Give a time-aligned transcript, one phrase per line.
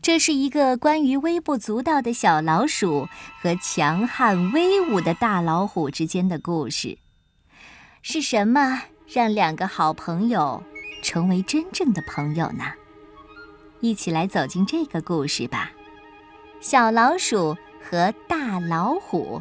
[0.00, 3.06] 这是一个关于微不足道的小老鼠
[3.40, 6.98] 和强悍威武的大老虎之间的故事。
[8.00, 10.62] 是什么让两个好朋友
[11.02, 12.64] 成为真正的朋友呢？
[13.80, 15.72] 一起来走进这个故事吧。
[16.60, 19.40] 小老鼠和大老虎，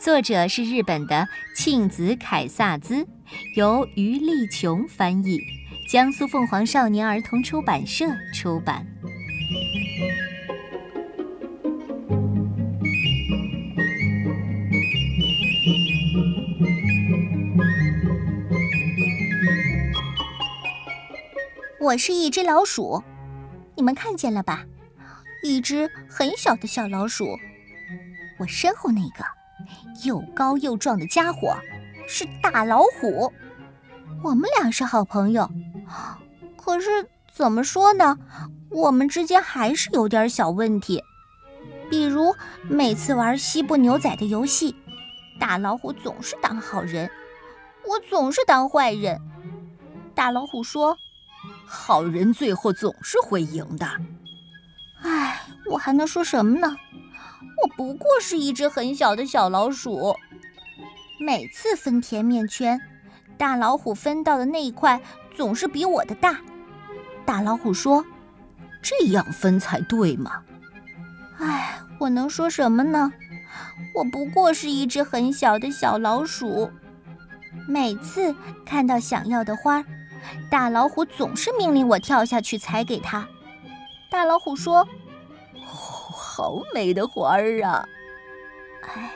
[0.00, 3.06] 作者是日本的庆子凯萨兹，
[3.56, 5.38] 由于丽琼翻译，
[5.88, 8.86] 江苏凤凰少年儿童出版社出版。
[21.80, 23.02] 我是一只老鼠，
[23.74, 24.66] 你们看见了吧？
[25.42, 27.38] 一只很小的小老鼠。
[28.38, 29.24] 我身后那个
[30.04, 31.56] 又高又壮的家伙
[32.06, 33.32] 是大老虎。
[34.22, 35.48] 我们俩是好朋友，
[36.56, 38.18] 可是怎么说呢？
[38.70, 41.02] 我们之间还是有点小问题。
[41.90, 42.34] 比如
[42.68, 44.76] 每次玩西部牛仔的游戏，
[45.40, 47.10] 大老虎总是当好人，
[47.86, 49.20] 我总是当坏人。
[50.14, 50.96] 大老虎说。
[51.64, 53.86] 好人最后总是会赢的。
[55.02, 56.76] 唉，我还能说什么呢？
[57.62, 60.16] 我不过是一只很小的小老鼠。
[61.20, 62.80] 每次分甜面圈，
[63.36, 65.00] 大老虎分到的那一块
[65.38, 66.40] 总是比我的大。
[67.24, 68.04] 大老虎说
[68.82, 70.42] ：“这样分才对嘛。”
[71.38, 73.12] 唉，我能说什么呢？
[73.94, 76.72] 我不过是一只很小的小老鼠。
[77.68, 78.34] 每次
[78.66, 79.84] 看到想要的花。
[80.50, 83.28] 大老虎总是命令我跳下去采给他。
[84.10, 84.88] 大老虎说
[85.64, 87.86] ：“好美的花儿啊！”
[88.82, 89.12] 哎，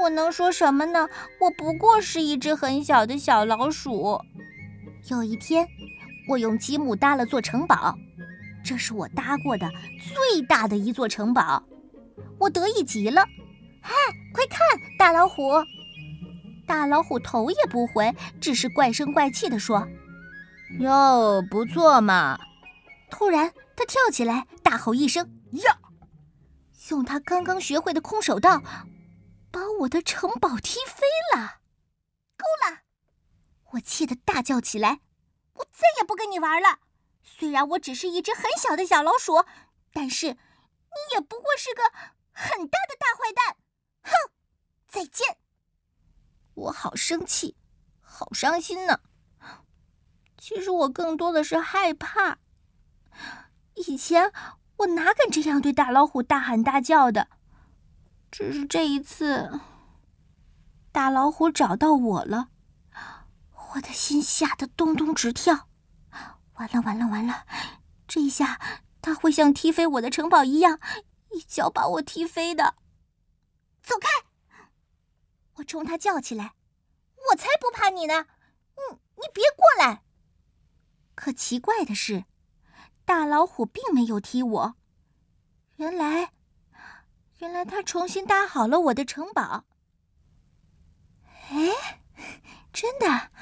[0.00, 1.10] 我能说什么呢？
[1.40, 4.22] 我不过是一只很小的小老鼠。
[5.10, 5.68] 有一天，
[6.26, 7.94] 我用积木搭了座城堡，
[8.64, 11.62] 这是我搭过的最大的一座城堡，
[12.38, 13.22] 我得意极了。
[13.82, 13.92] 嗨，
[14.32, 14.58] 快看，
[14.98, 15.42] 大老虎！
[16.66, 18.10] 大老虎头也不回，
[18.40, 19.86] 只是怪声怪气地说
[20.80, 22.38] ：“哟，不错嘛！”
[23.10, 25.78] 突然，他跳起来，大吼一声：“呀！”
[26.88, 28.62] 用他刚刚学会的空手道，
[29.50, 31.06] 把我的城堡踢飞
[31.36, 31.56] 了。
[32.38, 32.78] 够了！
[33.74, 35.00] 我气得大叫起来
[35.54, 36.80] ：“我再也不跟你玩了！
[37.22, 39.44] 虽然我只是一只很小的小老鼠，
[39.92, 41.82] 但是你也不过是个
[42.30, 43.56] 很大的大坏蛋！
[44.02, 44.30] 哼！
[44.86, 45.38] 再见！”
[46.54, 47.56] 我好生气，
[48.00, 49.00] 好伤心呢。
[50.38, 52.38] 其实我更多的是害怕。
[53.74, 54.32] 以前
[54.76, 57.28] 我哪敢这样对大老虎大喊大叫的？
[58.30, 59.60] 只是这一次，
[60.92, 62.50] 大老虎找到我了，
[63.74, 65.68] 我的心吓得咚咚直跳。
[66.54, 67.46] 完了完了完了！
[68.06, 68.60] 这一下
[69.02, 70.78] 他会像踢飞我的城堡一样，
[71.30, 72.76] 一脚把我踢飞的。
[73.82, 74.08] 走开！
[75.54, 76.54] 我冲他叫起来
[77.30, 78.26] ：“我才不怕你呢！
[78.76, 80.02] 你你别过来！”
[81.16, 82.24] 可奇怪的是，
[83.04, 84.74] 大老虎并没有踢我。
[85.76, 86.32] 原来，
[87.38, 89.64] 原来他重新搭好了我的城堡。
[91.50, 92.00] 哎，
[92.72, 93.32] 真的。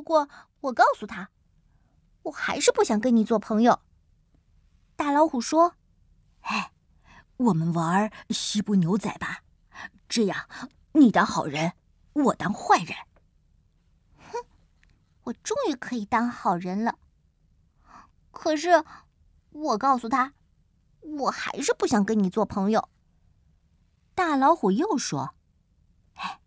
[0.00, 0.30] 不过
[0.62, 1.28] 我告诉他，
[2.22, 3.82] 我还是不想跟你做朋友。
[4.96, 5.74] 大老虎说
[6.40, 6.72] ：“哎，
[7.36, 9.42] 我们玩西部牛仔吧。”
[10.08, 10.48] 这样，
[10.92, 11.74] 你当好人，
[12.14, 12.96] 我当坏人。
[14.16, 14.38] 哼，
[15.24, 16.98] 我终于可以当好人了。
[18.30, 18.82] 可是，
[19.50, 20.32] 我告诉他，
[21.00, 22.88] 我还是不想跟你做朋友。
[24.14, 25.34] 大老虎又说
[26.16, 26.40] ：“哎，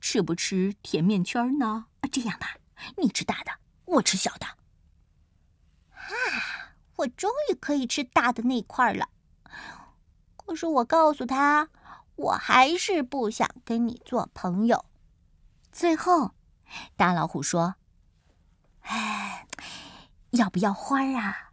[0.00, 1.86] 吃不吃甜面圈呢？
[2.10, 2.57] 这样吧，
[2.96, 3.52] 你吃大的，
[3.84, 4.46] 我吃小的。”
[5.92, 9.08] 啊，我终于可以吃大的那块了。
[10.36, 11.70] 可是我告诉他。
[12.18, 14.84] 我还是不想跟你做朋友。
[15.70, 16.34] 最后，
[16.96, 17.76] 大老虎说
[18.82, 19.46] ：“哎，
[20.30, 21.52] 要不要花儿啊？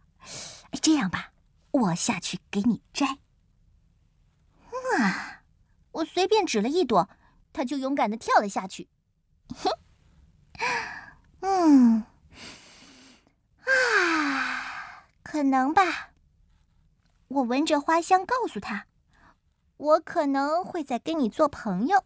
[0.82, 1.30] 这样吧，
[1.70, 3.18] 我下去给你摘。”
[4.98, 5.42] 啊！
[5.92, 7.08] 我随便指了一朵，
[7.52, 8.88] 他就勇敢的跳了下去。
[9.54, 9.70] 哼，
[11.42, 12.04] 嗯，
[13.60, 15.06] 啊，
[15.36, 16.12] 可能吧。
[17.28, 18.86] 我闻着花香，告诉他。
[19.76, 22.04] 我可能会再跟你做朋友，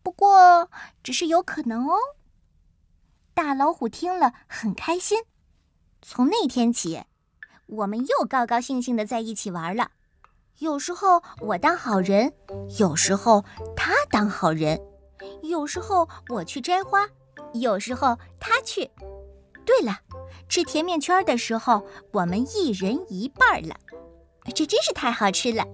[0.00, 0.70] 不过
[1.02, 1.96] 只是有可能哦。
[3.34, 5.24] 大老虎听了很开心。
[6.02, 7.02] 从那天起，
[7.66, 9.90] 我们又高高兴兴的在一起玩了。
[10.58, 12.32] 有时候我当好人，
[12.78, 13.44] 有时候
[13.74, 14.80] 他当好人，
[15.42, 17.08] 有时候我去摘花，
[17.54, 18.88] 有时候他去。
[19.64, 20.00] 对了，
[20.48, 23.76] 吃甜面圈的时候，我们一人一半了，
[24.54, 25.64] 这真是太好吃了。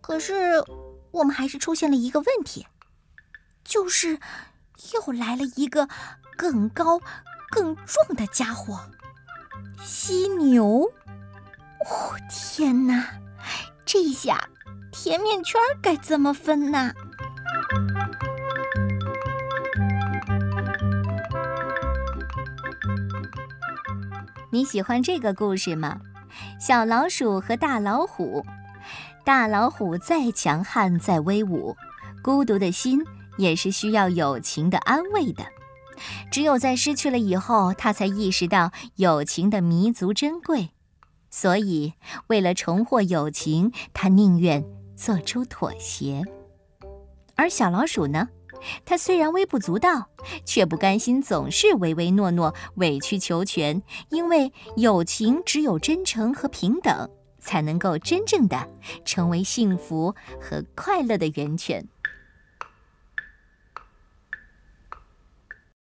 [0.00, 0.62] 可是，
[1.10, 2.66] 我们还是出现了一个问题，
[3.64, 4.18] 就是
[4.92, 5.88] 又来了一个
[6.36, 7.00] 更高、
[7.50, 8.80] 更壮的家伙——
[9.84, 10.90] 犀牛。
[11.80, 13.20] 哦，天哪！
[13.84, 14.48] 这下
[14.90, 16.92] 甜面圈该怎么分呢？
[24.56, 26.00] 你喜欢这个故事吗？
[26.58, 28.42] 小老鼠和大老虎。
[29.22, 31.76] 大老虎再强悍再威武，
[32.22, 32.98] 孤独的心
[33.36, 35.44] 也是需要友情的安慰的。
[36.30, 40.70] 只有在失去了以后，他才意识到友情的弥足珍贵。
[41.28, 41.92] 所以，
[42.28, 44.64] 为了重获友情，他宁愿
[44.96, 46.22] 做出妥协。
[47.34, 48.30] 而小老鼠呢？
[48.84, 50.08] 它虽然微不足道，
[50.44, 57.08] 却不甘心总是唯唯诺诺、委曲求全，因为友情只有真诚和平等，
[57.38, 58.68] 才能够真正的
[59.04, 61.86] 成为幸福和快乐的源泉。